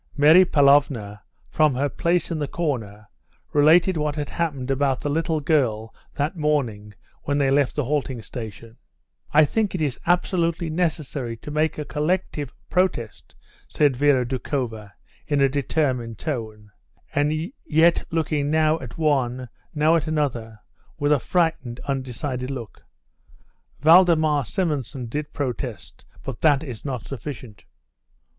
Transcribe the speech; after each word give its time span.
Mary 0.17 0.43
Pavlovna 0.43 1.21
from 1.47 1.75
her 1.75 1.87
place 1.87 2.31
in 2.31 2.39
the 2.39 2.47
corner 2.47 3.07
related 3.53 3.97
what 3.97 4.15
had 4.15 4.29
happened 4.31 4.71
about 4.71 4.99
the 4.99 5.11
little 5.11 5.39
girl 5.39 5.93
that 6.15 6.35
morning 6.35 6.95
when 7.25 7.37
they 7.37 7.51
left 7.51 7.75
the 7.75 7.83
halting 7.85 8.19
station. 8.23 8.75
"I 9.31 9.45
think 9.45 9.75
it 9.75 9.79
is 9.81 9.99
absolutely 10.07 10.71
necessary 10.71 11.37
to 11.37 11.51
make 11.51 11.77
a 11.77 11.85
collective 11.85 12.51
protest," 12.67 13.35
said 13.67 13.95
Vera 13.95 14.25
Doukhova, 14.25 14.91
in 15.27 15.39
a 15.39 15.47
determined 15.47 16.17
tone, 16.17 16.71
and 17.13 17.51
yet 17.63 18.03
looking 18.09 18.49
now 18.49 18.79
at 18.79 18.97
one, 18.97 19.49
now 19.75 19.95
at 19.95 20.07
another, 20.07 20.61
with 20.97 21.11
a 21.11 21.19
frightened, 21.19 21.79
undecided 21.87 22.49
look. 22.49 22.81
"Valdemar 23.81 24.45
Simonson 24.45 25.05
did 25.05 25.31
protest, 25.31 26.05
but 26.23 26.41
that 26.41 26.63
is 26.63 26.83
not 26.83 27.05
sufficient." 27.05 27.65